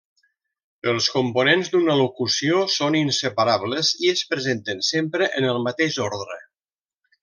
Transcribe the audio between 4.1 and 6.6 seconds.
es presenten sempre en el mateix ordre.